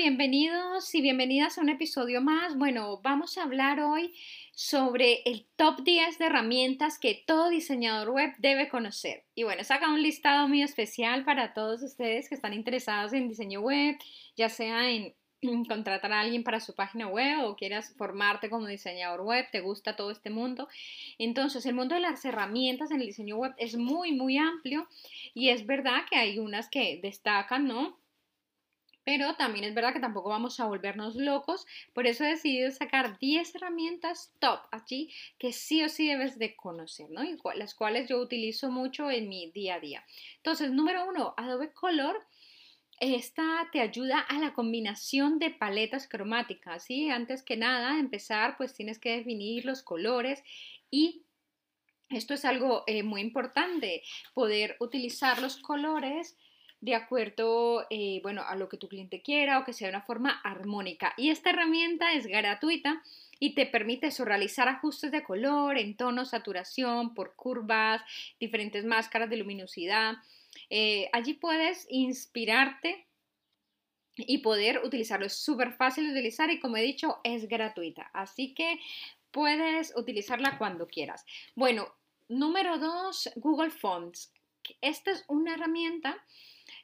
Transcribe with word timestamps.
Bienvenidos 0.00 0.94
y 0.94 1.02
bienvenidas 1.02 1.58
a 1.58 1.60
un 1.60 1.68
episodio 1.68 2.22
más. 2.22 2.56
Bueno, 2.56 3.02
vamos 3.02 3.36
a 3.36 3.42
hablar 3.42 3.80
hoy 3.80 4.14
sobre 4.54 5.20
el 5.26 5.44
top 5.56 5.82
10 5.82 6.18
de 6.18 6.24
herramientas 6.24 6.98
que 6.98 7.22
todo 7.26 7.50
diseñador 7.50 8.08
web 8.08 8.32
debe 8.38 8.70
conocer. 8.70 9.24
Y 9.34 9.42
bueno, 9.42 9.62
saca 9.62 9.92
un 9.92 10.02
listado 10.02 10.48
muy 10.48 10.62
especial 10.62 11.26
para 11.26 11.52
todos 11.52 11.82
ustedes 11.82 12.30
que 12.30 12.34
están 12.34 12.54
interesados 12.54 13.12
en 13.12 13.28
diseño 13.28 13.60
web, 13.60 13.98
ya 14.36 14.48
sea 14.48 14.90
en 14.90 15.14
contratar 15.68 16.14
a 16.14 16.20
alguien 16.20 16.44
para 16.44 16.60
su 16.60 16.74
página 16.74 17.06
web 17.06 17.44
o 17.44 17.56
quieras 17.56 17.94
formarte 17.98 18.48
como 18.48 18.68
diseñador 18.68 19.20
web, 19.20 19.48
te 19.52 19.60
gusta 19.60 19.96
todo 19.96 20.10
este 20.10 20.30
mundo. 20.30 20.66
Entonces, 21.18 21.66
el 21.66 21.74
mundo 21.74 21.94
de 21.94 22.00
las 22.00 22.24
herramientas 22.24 22.90
en 22.90 23.02
el 23.02 23.08
diseño 23.08 23.36
web 23.36 23.52
es 23.58 23.76
muy, 23.76 24.12
muy 24.12 24.38
amplio 24.38 24.88
y 25.34 25.50
es 25.50 25.66
verdad 25.66 26.06
que 26.08 26.16
hay 26.16 26.38
unas 26.38 26.70
que 26.70 27.00
destacan, 27.02 27.66
¿no? 27.66 27.99
Pero 29.10 29.34
también 29.34 29.64
es 29.64 29.74
verdad 29.74 29.92
que 29.92 29.98
tampoco 29.98 30.28
vamos 30.28 30.60
a 30.60 30.66
volvernos 30.66 31.16
locos, 31.16 31.66
por 31.92 32.06
eso 32.06 32.22
he 32.22 32.28
decidido 32.28 32.70
sacar 32.70 33.18
10 33.18 33.56
herramientas 33.56 34.32
top 34.38 34.60
aquí 34.70 35.12
que 35.36 35.52
sí 35.52 35.82
o 35.82 35.88
sí 35.88 36.06
debes 36.06 36.38
de 36.38 36.54
conocer, 36.54 37.10
¿no? 37.10 37.24
Y 37.24 37.36
las 37.56 37.74
cuales 37.74 38.08
yo 38.08 38.20
utilizo 38.20 38.70
mucho 38.70 39.10
en 39.10 39.28
mi 39.28 39.50
día 39.50 39.74
a 39.74 39.80
día. 39.80 40.04
Entonces, 40.36 40.70
número 40.70 41.08
uno, 41.08 41.34
Adobe 41.36 41.72
Color. 41.72 42.24
Esta 43.00 43.68
te 43.72 43.80
ayuda 43.80 44.20
a 44.20 44.38
la 44.38 44.54
combinación 44.54 45.40
de 45.40 45.50
paletas 45.50 46.06
cromáticas, 46.06 46.84
¿sí? 46.84 47.10
Antes 47.10 47.42
que 47.42 47.56
nada, 47.56 47.98
empezar, 47.98 48.56
pues 48.56 48.74
tienes 48.74 49.00
que 49.00 49.16
definir 49.16 49.64
los 49.64 49.82
colores 49.82 50.44
y 50.88 51.24
esto 52.10 52.34
es 52.34 52.44
algo 52.44 52.84
eh, 52.86 53.02
muy 53.02 53.22
importante, 53.22 54.04
poder 54.34 54.76
utilizar 54.78 55.42
los 55.42 55.56
colores 55.56 56.36
de 56.80 56.94
acuerdo, 56.94 57.86
eh, 57.90 58.20
bueno, 58.22 58.42
a 58.46 58.56
lo 58.56 58.68
que 58.68 58.78
tu 58.78 58.88
cliente 58.88 59.22
quiera 59.22 59.58
o 59.58 59.64
que 59.64 59.72
sea 59.72 59.88
de 59.88 59.94
una 59.96 60.04
forma 60.04 60.40
armónica. 60.42 61.12
Y 61.16 61.30
esta 61.30 61.50
herramienta 61.50 62.12
es 62.14 62.26
gratuita 62.26 63.02
y 63.38 63.54
te 63.54 63.66
permite 63.66 64.10
realizar 64.24 64.68
ajustes 64.68 65.10
de 65.10 65.22
color, 65.22 65.78
en 65.78 65.96
tono, 65.96 66.24
saturación, 66.24 67.14
por 67.14 67.34
curvas, 67.36 68.02
diferentes 68.38 68.84
máscaras 68.84 69.28
de 69.30 69.36
luminosidad. 69.36 70.14
Eh, 70.68 71.08
allí 71.12 71.34
puedes 71.34 71.86
inspirarte 71.90 73.06
y 74.16 74.38
poder 74.38 74.80
utilizarlo. 74.84 75.26
Es 75.26 75.34
súper 75.34 75.72
fácil 75.72 76.06
de 76.06 76.12
utilizar 76.12 76.50
y 76.50 76.60
como 76.60 76.76
he 76.76 76.82
dicho, 76.82 77.18
es 77.24 77.48
gratuita. 77.48 78.10
Así 78.12 78.54
que 78.54 78.78
puedes 79.30 79.94
utilizarla 79.96 80.58
cuando 80.58 80.86
quieras. 80.86 81.24
Bueno, 81.54 81.94
número 82.28 82.78
dos, 82.78 83.30
Google 83.36 83.70
Fonts. 83.70 84.32
Esta 84.80 85.10
es 85.10 85.24
una 85.28 85.54
herramienta 85.54 86.24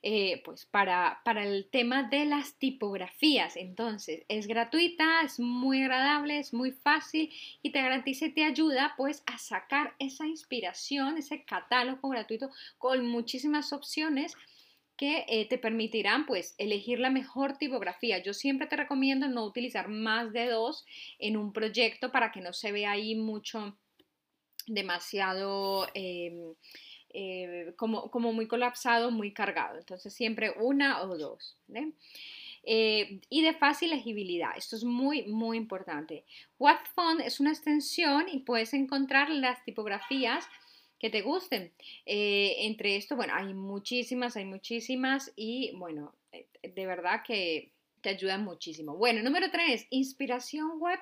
eh, 0.02 0.42
pues 0.44 0.66
para, 0.66 1.20
para 1.24 1.44
el 1.44 1.68
tema 1.70 2.04
de 2.04 2.24
las 2.24 2.58
tipografías. 2.58 3.56
Entonces, 3.56 4.24
es 4.28 4.46
gratuita, 4.46 5.22
es 5.22 5.38
muy 5.40 5.82
agradable, 5.82 6.38
es 6.38 6.52
muy 6.52 6.72
fácil 6.72 7.32
y 7.62 7.70
te 7.70 7.80
garantiza 7.80 8.26
y 8.26 8.32
te 8.32 8.44
ayuda 8.44 8.94
pues 8.96 9.22
a 9.26 9.38
sacar 9.38 9.94
esa 9.98 10.26
inspiración, 10.26 11.16
ese 11.18 11.44
catálogo 11.44 12.08
gratuito 12.08 12.50
con 12.78 13.06
muchísimas 13.06 13.72
opciones 13.72 14.34
que 14.96 15.24
eh, 15.28 15.46
te 15.46 15.58
permitirán 15.58 16.24
pues 16.24 16.54
elegir 16.58 16.98
la 16.98 17.10
mejor 17.10 17.58
tipografía. 17.58 18.22
Yo 18.22 18.32
siempre 18.32 18.66
te 18.66 18.76
recomiendo 18.76 19.28
no 19.28 19.44
utilizar 19.44 19.88
más 19.88 20.32
de 20.32 20.48
dos 20.48 20.86
en 21.18 21.36
un 21.36 21.52
proyecto 21.52 22.10
para 22.10 22.32
que 22.32 22.40
no 22.40 22.52
se 22.52 22.72
vea 22.72 22.92
ahí 22.92 23.14
mucho 23.14 23.78
demasiado 24.66 25.86
em, 25.94 26.54
eh, 27.10 27.72
como, 27.76 28.10
como, 28.10 28.32
muy 28.32 28.46
colapsado, 28.46 29.10
muy 29.10 29.32
cargado. 29.32 29.78
Entonces 29.78 30.12
siempre 30.12 30.52
una 30.60 31.02
o 31.02 31.16
dos. 31.16 31.56
Eh, 32.62 33.20
y 33.30 33.42
de 33.42 33.54
fácil 33.54 33.90
legibilidad. 33.90 34.56
Esto 34.56 34.76
es 34.76 34.84
muy, 34.84 35.24
muy 35.24 35.56
importante. 35.56 36.24
Font 36.94 37.20
es 37.20 37.40
una 37.40 37.50
extensión 37.50 38.28
y 38.30 38.40
puedes 38.40 38.74
encontrar 38.74 39.30
las 39.30 39.64
tipografías 39.64 40.46
que 40.98 41.10
te 41.10 41.22
gusten. 41.22 41.72
Eh, 42.06 42.56
entre 42.60 42.96
esto, 42.96 43.16
bueno, 43.16 43.34
hay 43.34 43.54
muchísimas, 43.54 44.36
hay 44.36 44.44
muchísimas 44.44 45.32
y 45.36 45.72
bueno, 45.76 46.14
de 46.62 46.86
verdad 46.86 47.22
que 47.24 47.72
te 48.00 48.10
ayudan 48.10 48.44
muchísimo. 48.44 48.96
Bueno, 48.96 49.22
número 49.22 49.50
tres, 49.50 49.86
inspiración 49.90 50.78
web 50.78 50.98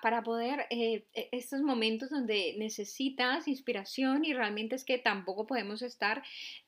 para, 0.00 0.22
poder 0.22 0.66
eh, 0.70 1.06
e, 1.14 1.28
estos 1.32 1.62
momentos 1.62 2.10
donde 2.10 2.54
necesitas 2.58 3.48
inspiración 3.48 4.24
y 4.24 4.32
realmente 4.32 4.76
es 4.76 4.84
que 4.84 4.98
tampoco 4.98 5.46
podemos 5.46 5.82
estar, 5.82 6.22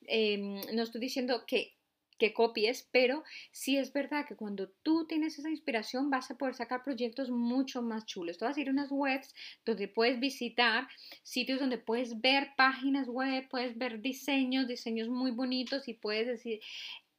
em, 0.07 0.59
no 0.73 0.83
estoy 0.83 1.01
diciendo 1.01 1.45
que 1.45 1.75
que 2.21 2.33
copies, 2.33 2.87
pero 2.91 3.23
sí 3.51 3.77
es 3.77 3.91
verdad 3.93 4.27
que 4.27 4.35
cuando 4.35 4.69
tú 4.83 5.07
tienes 5.07 5.39
esa 5.39 5.49
inspiración 5.49 6.11
vas 6.11 6.29
a 6.29 6.37
poder 6.37 6.53
sacar 6.53 6.83
proyectos 6.83 7.31
mucho 7.31 7.81
más 7.81 8.05
chulos. 8.05 8.37
Tú 8.37 8.45
vas 8.45 8.55
a 8.55 8.61
ir 8.61 8.67
a 8.67 8.71
unas 8.71 8.91
webs 8.91 9.33
donde 9.65 9.87
puedes 9.87 10.19
visitar 10.19 10.87
sitios 11.23 11.59
donde 11.59 11.79
puedes 11.79 12.21
ver 12.21 12.49
páginas 12.55 13.07
web, 13.07 13.47
puedes 13.49 13.75
ver 13.75 14.01
diseños, 14.03 14.67
diseños 14.67 15.09
muy 15.09 15.31
bonitos 15.31 15.87
y 15.87 15.95
puedes 15.95 16.27
decir, 16.27 16.59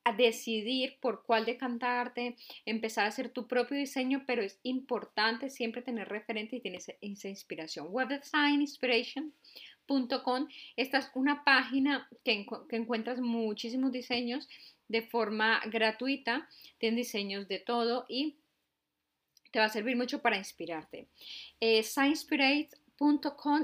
a 0.04 0.12
decidir 0.12 0.98
por 1.00 1.24
cuál 1.24 1.44
decantarte, 1.44 2.36
empezar 2.66 3.04
a 3.04 3.08
hacer 3.08 3.30
tu 3.30 3.46
propio 3.46 3.76
diseño, 3.76 4.24
pero 4.26 4.42
es 4.42 4.58
importante 4.62 5.50
siempre 5.50 5.82
tener 5.82 6.08
referente 6.08 6.56
y 6.56 6.60
tener 6.60 6.80
esa 7.00 7.28
inspiración. 7.28 7.86
Webdesigninspiration.com, 7.90 10.48
esta 10.76 10.98
es 10.98 11.10
una 11.14 11.44
página 11.44 12.08
que, 12.24 12.44
encuentras 12.70 13.20
muchísimos 13.20 13.92
diseños 13.92 14.48
de 14.88 15.02
forma 15.02 15.60
gratuita, 15.66 16.48
tienen 16.78 16.96
diseños 16.96 17.46
de 17.48 17.60
todo 17.60 18.04
y 18.08 18.38
te 19.50 19.58
va 19.58 19.66
a 19.66 19.70
servir 19.70 19.96
mucho 19.96 20.22
para 20.22 20.38
inspirarte. 20.38 21.08
Eh, 21.60 21.84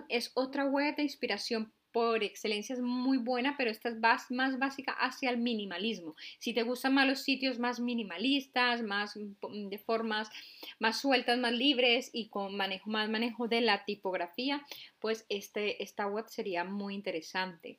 es 0.09 0.32
otra 0.34 0.66
web 0.66 0.97
de 0.97 1.03
inspiración 1.03 1.72
por 1.93 2.22
excelencia 2.22 2.75
es 2.75 2.81
muy 2.81 3.19
buena, 3.19 3.56
pero 3.56 3.71
esta 3.71 3.88
es 3.88 3.97
más 4.31 4.59
básica 4.59 4.93
hacia 4.93 5.31
el 5.31 5.38
minimalismo. 5.38 6.15
Si 6.38 6.53
te 6.53 6.62
gustan 6.62 6.94
más 6.94 7.06
los 7.06 7.21
sitios 7.21 7.59
más 7.59 7.81
minimalistas, 7.81 8.82
más 8.82 9.16
mm, 9.16 9.69
de 9.69 9.78
formas 9.78 10.31
más 10.78 11.00
sueltas, 11.00 11.38
más 11.38 11.53
libres 11.53 12.10
y 12.12 12.28
con 12.28 12.56
manejo, 12.56 12.91
más 12.91 13.09
manejo 13.09 13.49
de 13.49 13.60
la 13.60 13.84
tipografía, 13.84 14.65
pues 15.00 15.25
este, 15.28 15.82
esta 15.82 16.06
web 16.06 16.26
sería 16.28 16.65
muy 16.65 16.94
interesante. 16.94 17.78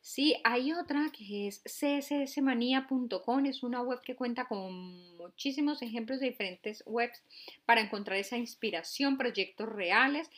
Sí, 0.00 0.36
hay 0.44 0.70
otra 0.72 1.10
que 1.16 1.48
es 1.48 1.62
cssmanía.com, 1.64 3.46
es 3.46 3.62
una 3.62 3.80
web 3.80 4.02
que 4.02 4.14
cuenta 4.14 4.46
con 4.46 5.16
muchísimos 5.16 5.80
ejemplos 5.80 6.20
de 6.20 6.26
diferentes 6.26 6.82
webs 6.84 7.22
para 7.64 7.80
encontrar 7.80 8.18
esa 8.18 8.36
inspiración, 8.36 9.16
proyectos 9.16 9.66
reales 9.66 10.30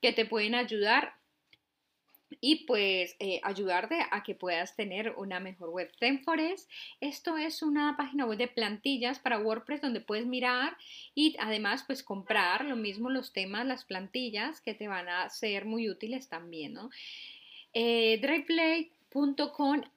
que 0.00 0.12
te 0.12 0.24
pueden 0.24 0.54
ayudar 0.54 1.14
y 2.40 2.66
pues 2.66 3.16
eh, 3.18 3.40
ayudarte 3.42 3.98
a 4.10 4.22
que 4.22 4.34
puedas 4.34 4.76
tener 4.76 5.14
una 5.16 5.40
mejor 5.40 5.70
web. 5.70 5.90
Tenforest, 5.98 6.70
esto 7.00 7.36
es 7.36 7.62
una 7.62 7.96
página 7.96 8.26
web 8.26 8.38
de 8.38 8.48
plantillas 8.48 9.18
para 9.18 9.38
WordPress 9.38 9.80
donde 9.80 10.00
puedes 10.00 10.26
mirar 10.26 10.76
y 11.14 11.36
además 11.38 11.84
pues 11.86 12.02
comprar 12.02 12.64
lo 12.64 12.76
mismo 12.76 13.10
los 13.10 13.32
temas, 13.32 13.66
las 13.66 13.84
plantillas 13.84 14.60
que 14.60 14.74
te 14.74 14.88
van 14.88 15.08
a 15.08 15.28
ser 15.30 15.64
muy 15.64 15.88
útiles 15.88 16.28
también, 16.28 16.74
¿no? 16.74 16.90
Eh, 17.74 18.18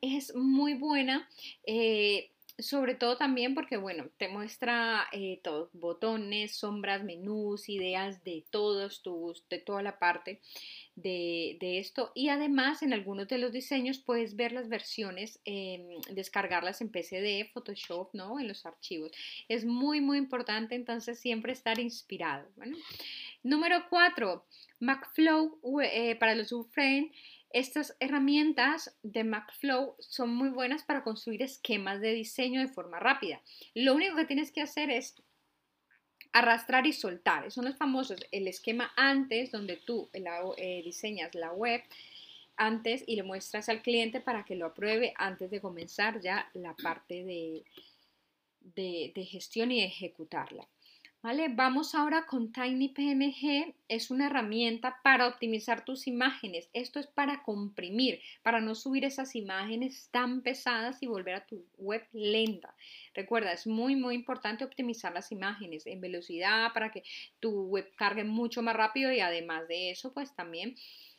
es 0.01 0.35
muy 0.35 0.73
buena. 0.73 1.27
Eh, 1.65 2.30
sobre 2.61 2.95
todo 2.95 3.17
también 3.17 3.55
porque, 3.55 3.77
bueno, 3.77 4.09
te 4.17 4.27
muestra 4.27 5.07
eh, 5.11 5.39
todos, 5.43 5.69
botones, 5.73 6.55
sombras, 6.55 7.03
menús, 7.03 7.69
ideas 7.69 8.23
de 8.23 8.45
todos 8.49 9.01
tus, 9.01 9.47
de 9.49 9.59
toda 9.59 9.81
la 9.81 9.99
parte 9.99 10.39
de, 10.95 11.57
esto. 11.79 12.11
Y 12.13 12.29
además 12.29 12.83
en 12.83 12.93
algunos 12.93 13.27
de 13.27 13.37
los 13.37 13.51
diseños 13.51 13.99
puedes 13.99 14.35
ver 14.35 14.51
las 14.51 14.69
versiones, 14.69 15.39
em, 15.45 15.99
descargarlas 16.11 16.81
en 16.81 16.89
PCD, 16.89 17.49
Photoshop, 17.53 18.13
¿no? 18.13 18.39
En 18.39 18.47
los 18.47 18.65
archivos. 18.65 19.11
Es 19.47 19.65
muy, 19.65 20.01
muy 20.01 20.17
importante 20.17 20.75
entonces 20.75 21.19
siempre 21.19 21.53
estar 21.53 21.79
inspirado. 21.79 22.47
Número 23.43 23.85
4, 23.89 24.45
MacFlow 24.79 25.59
eh, 25.81 26.15
para 26.15 26.35
los 26.35 26.49
subframe 26.49 27.11
Estas 27.53 27.95
herramientas 27.99 28.95
de 29.03 29.23
MacFlow 29.23 29.95
son 29.99 30.33
muy 30.33 30.49
buenas 30.49 30.83
para 30.83 31.03
construir 31.03 31.41
esquemas 31.41 31.99
de 31.99 32.13
diseño 32.13 32.61
de 32.61 32.67
forma 32.67 32.99
rápida. 32.99 33.41
Lo 33.73 33.93
único 33.93 34.15
que 34.15 34.25
tienes 34.25 34.51
que 34.51 34.61
hacer 34.61 34.89
es 34.89 35.15
arrastrar 36.31 36.87
y 36.87 36.93
soltar. 36.93 37.51
Son 37.51 37.65
los 37.65 37.75
famosos, 37.75 38.25
el 38.31 38.47
esquema 38.47 38.91
antes, 38.95 39.51
donde 39.51 39.75
tú 39.77 40.09
eh, 40.13 40.81
diseñas 40.83 41.35
la 41.35 41.51
web 41.51 41.81
antes 42.55 43.03
y 43.07 43.15
le 43.15 43.23
muestras 43.23 43.69
al 43.69 43.81
cliente 43.81 44.21
para 44.21 44.45
que 44.45 44.55
lo 44.55 44.67
apruebe 44.67 45.13
antes 45.17 45.49
de 45.51 45.61
comenzar 45.61 46.21
ya 46.21 46.49
la 46.53 46.75
parte 46.75 47.23
de, 47.23 47.63
de 49.13 49.25
gestión 49.25 49.71
y 49.71 49.83
ejecutarla. 49.83 50.67
¿Vale? 51.23 51.49
Vamos 51.49 51.93
ahora 51.93 52.25
con 52.25 52.51
TinyPNG. 52.51 53.75
Es 53.87 54.09
una 54.09 54.25
herramienta 54.25 54.97
para 55.03 55.27
optimizar 55.27 55.85
tus 55.85 56.07
imágenes. 56.07 56.67
Esto 56.73 56.99
es 56.99 57.05
para 57.05 57.43
comprimir, 57.43 58.19
para 58.41 58.59
no 58.59 58.73
subir 58.73 59.05
esas 59.05 59.35
imágenes 59.35 60.09
tan 60.09 60.41
pesadas 60.41 61.03
y 61.03 61.05
volver 61.05 61.35
a 61.35 61.45
tu 61.45 61.63
web 61.77 62.07
lenta. 62.11 62.73
Recuerda, 63.13 63.51
es 63.51 63.67
muy, 63.67 63.95
muy 63.95 64.15
importante 64.15 64.65
optimizar 64.65 65.13
las 65.13 65.31
imágenes 65.31 65.85
en 65.85 66.01
velocidad 66.01 66.73
para 66.73 66.91
que 66.91 67.03
tu 67.39 67.67
web 67.67 67.87
cargue 67.95 68.23
mucho 68.23 68.63
más 68.63 68.75
rápido 68.75 69.11
y 69.11 69.19
además 69.19 69.67
de 69.67 69.91
eso, 69.91 70.13
pues 70.13 70.33
también 70.33 70.75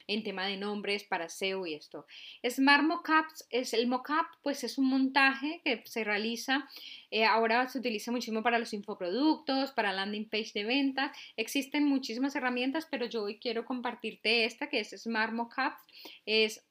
en 0.06 0.22
tema 0.22 0.46
de 0.46 0.56
nombres 0.56 1.04
para 1.04 1.28
SEO 1.28 1.66
y 1.66 1.74
esto. 1.74 2.06
Smart 2.48 2.84
Mockups 2.84 3.46
es 3.50 3.74
el 3.74 3.86
mockup, 3.86 4.26
pues 4.42 4.64
es 4.64 4.78
un 4.78 4.88
montaje 4.88 5.60
que 5.64 5.82
se 5.84 6.04
realiza, 6.04 6.68
eh, 7.10 7.24
ahora 7.24 7.68
se 7.68 7.78
utiliza 7.78 8.10
muchísimo 8.10 8.42
para 8.42 8.58
los 8.58 8.72
infoproductos, 8.72 9.72
para 9.72 9.92
landing 9.92 10.28
page 10.28 10.52
de 10.54 10.64
ventas. 10.64 11.16
Existen 11.36 11.84
muchísimas 11.84 12.34
herramientas, 12.36 12.86
pero 12.90 13.06
yo 13.06 13.22
hoy 13.22 13.38
quiero 13.38 13.64
compartirte 13.64 14.44
esta 14.44 14.68
que 14.68 14.80
es 14.80 14.90
Smart 14.90 15.32
Mockups. 15.32 15.82
Es 16.26 16.64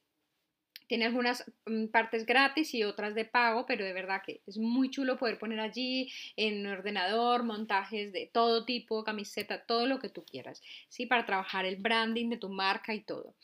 tiene 0.92 1.06
algunas 1.06 1.50
mm, 1.64 1.86
partes 1.86 2.26
gratis 2.26 2.74
y 2.74 2.84
otras 2.84 3.14
de 3.14 3.24
pago, 3.24 3.64
pero 3.64 3.82
de 3.82 3.94
verdad 3.94 4.20
que 4.22 4.42
es 4.46 4.58
muy 4.58 4.90
chulo 4.90 5.16
poder 5.16 5.38
poner 5.38 5.58
allí 5.58 6.12
en 6.36 6.66
ordenador 6.66 7.44
montajes 7.44 8.12
de 8.12 8.28
todo 8.30 8.66
tipo, 8.66 9.02
camiseta, 9.02 9.64
todo 9.64 9.86
lo 9.86 9.98
que 9.98 10.10
tú 10.10 10.22
quieras, 10.22 10.60
¿sí? 10.90 11.06
Para 11.06 11.24
trabajar 11.24 11.64
el 11.64 11.76
branding 11.76 12.28
de 12.28 12.36
tu 12.36 12.50
marca 12.50 12.92
y 12.92 13.00
todo. 13.00 13.34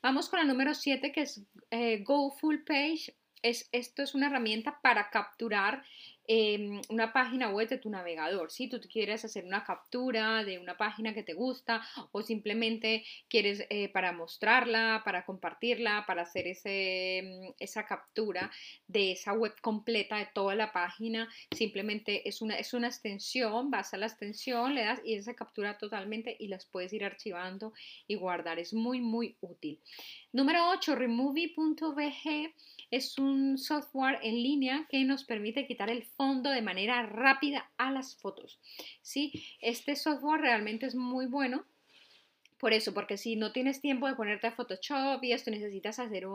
Vamos 0.00 0.30
con 0.30 0.40
el 0.40 0.48
número 0.48 0.72
7 0.72 1.12
que 1.12 1.20
es 1.20 1.42
eh, 1.70 2.02
Go 2.02 2.30
Full 2.30 2.60
Page. 2.66 3.14
Es, 3.42 3.68
esto 3.72 4.02
es 4.02 4.14
una 4.14 4.28
herramienta 4.28 4.80
para 4.80 5.10
capturar 5.10 5.84
Em, 6.28 6.80
una 6.88 7.12
página 7.12 7.50
web 7.50 7.68
de 7.68 7.78
tu 7.78 7.88
navegador. 7.88 8.50
Si 8.50 8.68
tú 8.68 8.80
quieres 8.80 9.24
hacer 9.24 9.44
una 9.44 9.62
captura 9.62 10.42
de 10.44 10.58
una 10.58 10.76
página 10.76 11.14
que 11.14 11.22
te 11.22 11.34
gusta 11.34 11.82
o 12.10 12.22
simplemente 12.22 13.04
quieres 13.28 13.64
eh, 13.70 13.88
para 13.90 14.12
mostrarla, 14.12 15.02
para 15.04 15.24
compartirla, 15.24 16.04
para 16.06 16.22
hacer 16.22 16.48
ese, 16.48 17.22
mm, 17.22 17.54
esa 17.60 17.86
captura 17.86 18.50
de 18.88 19.12
esa 19.12 19.34
web 19.34 19.54
completa 19.60 20.16
de 20.16 20.26
toda 20.34 20.56
la 20.56 20.72
página, 20.72 21.28
simplemente 21.54 22.28
es 22.28 22.42
una, 22.42 22.58
es 22.58 22.74
una 22.74 22.88
extensión, 22.88 23.70
vas 23.70 23.94
a 23.94 23.96
la 23.96 24.06
extensión, 24.06 24.74
le 24.74 24.84
das 24.84 25.00
y 25.04 25.14
esa 25.14 25.34
captura 25.34 25.78
totalmente 25.78 26.36
y 26.40 26.48
las 26.48 26.66
puedes 26.66 26.92
ir 26.92 27.04
archivando 27.04 27.72
y 28.08 28.16
guardar. 28.16 28.58
Es 28.58 28.74
muy, 28.74 29.00
muy 29.00 29.36
útil. 29.40 29.80
Número 30.32 30.68
8, 30.70 30.96
removie.bg 30.96 32.52
es 32.90 33.18
un 33.18 33.58
software 33.58 34.18
en 34.22 34.34
línea 34.34 34.86
que 34.88 35.04
nos 35.04 35.24
permite 35.24 35.66
quitar 35.66 35.90
el 35.90 36.04
fondo 36.16 36.50
de 36.50 36.62
manera 36.62 37.02
rápida 37.04 37.70
a 37.76 37.90
las 37.90 38.16
fotos. 38.16 38.60
¿sí? 39.02 39.32
Este 39.60 39.96
software 39.96 40.40
realmente 40.40 40.86
es 40.86 40.94
muy 40.94 41.26
bueno 41.26 41.66
por 42.58 42.72
eso, 42.72 42.94
porque 42.94 43.16
si 43.16 43.36
no 43.36 43.52
tienes 43.52 43.80
tiempo 43.80 44.06
de 44.06 44.14
ponerte 44.14 44.46
a 44.46 44.52
Photoshop 44.52 45.22
y 45.22 45.32
esto 45.32 45.50
necesitas 45.50 45.98
hacer 45.98 46.26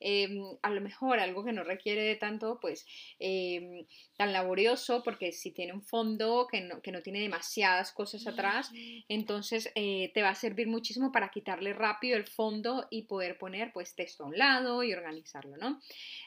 em, 0.00 0.42
a 0.62 0.70
lo 0.70 0.80
mejor 0.80 1.20
algo 1.20 1.44
que 1.44 1.52
no 1.52 1.62
requiere 1.64 2.02
de 2.02 2.16
tanto, 2.16 2.58
pues 2.60 2.86
em, 3.18 3.86
tan 4.16 4.32
laborioso, 4.32 5.02
porque 5.04 5.32
si 5.32 5.52
tiene 5.52 5.72
un 5.72 5.82
fondo 5.82 6.48
que 6.50 6.60
no, 6.60 6.82
que 6.82 6.90
no 6.90 7.02
tiene 7.02 7.20
demasiadas 7.20 7.92
cosas 7.92 8.26
atrás, 8.26 8.70
entonces 9.08 9.70
eh, 9.74 10.10
te 10.14 10.22
va 10.22 10.30
a 10.30 10.34
servir 10.34 10.66
muchísimo 10.66 11.12
para 11.12 11.30
quitarle 11.30 11.72
rápido 11.72 12.16
el 12.16 12.24
fondo 12.24 12.86
y 12.90 13.02
poder 13.02 13.38
poner 13.38 13.72
pues 13.72 13.94
texto 13.94 14.24
a 14.24 14.26
un 14.26 14.38
lado 14.38 14.82
y 14.82 14.92
organizarlo, 14.92 15.56
¿no? 15.56 15.80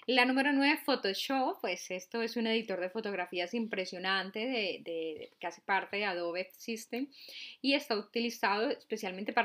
La 0.07 0.25
número 0.25 0.51
9, 0.53 0.79
Photoshop, 0.85 1.59
pues 1.61 1.91
esto 1.91 2.21
es 2.21 2.37
un 2.37 2.47
editor 2.47 2.79
de 2.79 2.89
fotografías 2.89 3.53
impresionante 3.53 4.39
de, 4.39 5.31
que 5.39 5.47
hace 5.47 5.61
parte 5.61 5.97
de 5.97 6.05
Adobe 6.05 6.49
System 6.57 7.07
y 7.61 7.73
está 7.73 7.95
utilizado 7.95 8.69
especialmente 8.69 9.33
para 9.33 9.40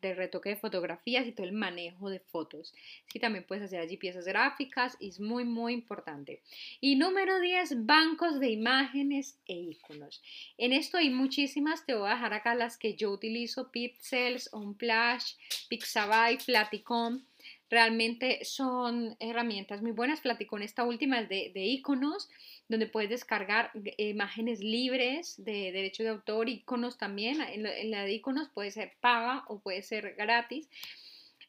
de 0.00 0.14
retoque 0.14 0.50
de 0.50 0.56
fotografías 0.56 1.26
y 1.26 1.32
todo 1.32 1.46
el 1.46 1.52
manejo 1.52 2.10
de 2.10 2.20
fotos. 2.20 2.74
Sí, 3.06 3.18
también 3.18 3.44
puedes 3.44 3.64
hacer 3.64 3.80
allí 3.80 3.96
piezas 3.96 4.26
gráficas 4.26 4.96
y 5.00 5.08
es 5.08 5.20
muy, 5.20 5.44
muy 5.44 5.72
importante. 5.72 6.42
Y 6.80 6.96
número 6.96 7.40
10, 7.40 7.86
bancos 7.86 8.40
de 8.40 8.50
imágenes 8.50 9.38
e 9.46 9.54
iconos. 9.54 10.22
En 10.58 10.72
esto 10.72 10.98
hay 10.98 11.10
muchísimas, 11.10 11.84
te 11.86 11.94
voy 11.94 12.08
a 12.08 12.14
dejar 12.14 12.34
acá 12.34 12.54
las 12.54 12.76
que 12.76 12.94
yo 12.94 13.10
utilizo, 13.10 13.70
Pixels, 13.70 14.48
Onplash, 14.52 15.34
Pixabay, 15.68 16.38
Platicom 16.44 17.22
realmente 17.70 18.44
son 18.44 19.16
herramientas 19.20 19.82
muy 19.82 19.92
buenas. 19.92 20.20
Platicom 20.20 20.62
esta 20.62 20.84
última 20.84 21.22
de, 21.22 21.50
de 21.54 21.64
iconos 21.64 22.28
donde 22.68 22.86
puedes 22.86 23.10
descargar 23.10 23.70
imágenes 23.98 24.60
libres 24.60 25.42
de 25.42 25.72
derecho 25.72 26.02
de 26.02 26.10
autor, 26.10 26.48
iconos 26.48 26.98
también. 26.98 27.40
En 27.40 27.90
la 27.90 28.04
de 28.04 28.12
iconos 28.12 28.48
puede 28.48 28.70
ser 28.70 28.92
paga 29.00 29.44
o 29.48 29.60
puede 29.60 29.82
ser 29.82 30.14
gratis. 30.14 30.68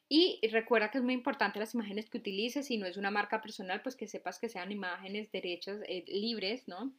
Y 0.08 0.40
recuerda 0.50 0.90
que 0.90 0.98
es 0.98 1.04
muy 1.04 1.12
importante 1.12 1.58
las 1.58 1.74
imágenes 1.74 2.08
que 2.08 2.18
utilices, 2.18 2.66
si 2.66 2.78
no 2.78 2.86
es 2.86 2.96
una 2.96 3.10
marca 3.10 3.42
personal, 3.42 3.82
pues 3.82 3.94
que 3.94 4.08
sepas 4.08 4.38
que 4.38 4.48
sean 4.48 4.72
imágenes 4.72 5.30
derechos 5.30 5.80
eh, 5.86 6.04
libres, 6.08 6.66
¿no? 6.66 6.92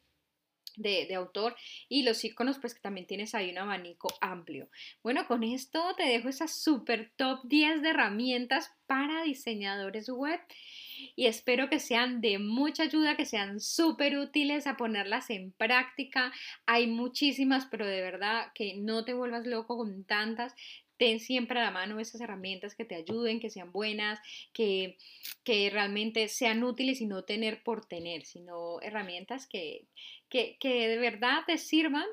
De, 0.79 1.13
autor 1.13 1.55
y 1.89 2.03
los 2.03 2.23
iconos 2.23 2.57
pues 2.57 2.73
que 2.73 2.79
también 2.79 3.05
tienes 3.05 3.35
ahí 3.35 3.51
un 3.51 3.57
abanico 3.57 4.07
amplio. 4.21 4.69
Bueno, 5.03 5.27
con 5.27 5.43
esto 5.43 5.93
te 5.97 6.03
dejo 6.03 6.29
esa 6.29 6.47
super 6.47 7.11
top 7.17 7.41
10 7.43 7.81
de 7.81 7.89
herramientas 7.89 8.71
para 8.87 9.23
diseñadores 9.23 10.09
web 10.09 10.39
y 11.15 11.27
espero 11.27 11.69
que 11.69 11.79
sean 11.79 12.21
de 12.21 12.39
mucha 12.39 12.83
ayuda, 12.83 13.17
que 13.17 13.25
sean 13.25 13.59
súper 13.59 14.17
útiles 14.17 14.67
a 14.67 14.77
ponerlas 14.77 15.29
en 15.29 15.51
práctica. 15.51 16.31
Hay 16.65 16.87
muchísimas, 16.87 17.65
pero 17.65 17.85
de 17.85 18.01
verdad 18.01 18.51
que 18.53 18.75
no 18.77 19.03
te 19.03 19.13
vuelvas 19.13 19.45
loco 19.45 19.77
con 19.77 20.05
tantas 20.05 20.55
ten 20.99 21.19
siempre 21.19 21.59
a 21.59 21.63
la 21.63 21.71
mano 21.71 21.99
esas 21.99 22.21
herramientas 22.21 22.75
que 22.75 22.85
te 22.85 22.95
ayuden, 22.95 23.39
que 23.39 23.49
sean 23.49 23.71
buenas, 23.71 24.19
que, 24.53 24.97
que 25.43 25.69
realmente 25.71 26.27
sean 26.27 26.63
útiles 26.63 26.99
y 27.01 27.07
no 27.07 27.23
tener 27.23 27.63
por 27.63 27.85
tener, 27.85 28.25
sino 28.25 28.81
herramientas 28.81 29.47
que, 29.47 29.85
que, 30.29 30.57
que 30.59 30.89
de 30.89 30.97
verdad 30.97 31.39
te 31.47 31.57
sirvan 31.57 32.05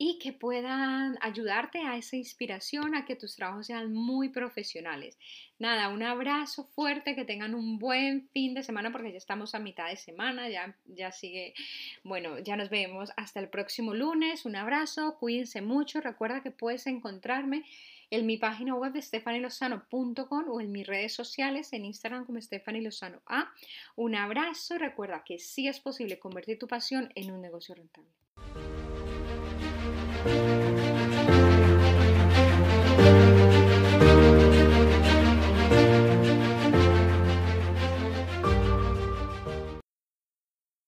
y 0.00 0.20
que 0.20 0.32
puedan 0.32 1.18
ayudarte 1.20 1.80
a 1.80 1.96
esa 1.96 2.16
inspiración, 2.16 2.94
a 2.94 3.04
que 3.04 3.16
tus 3.16 3.34
trabajos 3.34 3.66
sean 3.66 3.92
muy 3.92 4.28
profesionales. 4.28 5.18
Nada, 5.58 5.88
un 5.88 6.04
abrazo 6.04 6.64
fuerte, 6.66 7.16
que 7.16 7.24
tengan 7.24 7.54
un 7.54 7.80
buen 7.80 8.28
fin 8.28 8.54
de 8.54 8.62
semana 8.62 8.92
porque 8.92 9.10
ya 9.10 9.18
estamos 9.18 9.56
a 9.56 9.58
mitad 9.58 9.88
de 9.88 9.96
semana, 9.96 10.48
ya, 10.48 10.76
ya 10.84 11.10
sigue, 11.10 11.52
bueno, 12.04 12.38
ya 12.38 12.56
nos 12.56 12.70
vemos 12.70 13.10
hasta 13.16 13.40
el 13.40 13.48
próximo 13.48 13.92
lunes, 13.92 14.44
un 14.44 14.54
abrazo, 14.54 15.16
cuídense 15.18 15.62
mucho, 15.62 16.00
recuerda 16.00 16.42
que 16.42 16.52
puedes 16.52 16.86
encontrarme 16.86 17.64
en 18.10 18.26
mi 18.26 18.36
página 18.36 18.74
web 18.74 18.92
de 18.92 19.02
stefanilozano.com 19.02 20.44
o 20.48 20.60
en 20.60 20.72
mis 20.72 20.86
redes 20.86 21.14
sociales 21.14 21.72
en 21.72 21.84
Instagram 21.84 22.26
como 22.26 22.40
Stephanie 22.40 22.82
Lozano 22.82 23.20
A. 23.26 23.52
Un 23.96 24.14
abrazo, 24.14 24.78
recuerda 24.78 25.22
que 25.24 25.38
sí 25.38 25.68
es 25.68 25.80
posible 25.80 26.18
convertir 26.18 26.58
tu 26.58 26.66
pasión 26.68 27.10
en 27.14 27.30
un 27.30 27.40
negocio 27.40 27.74
rentable. 27.74 28.10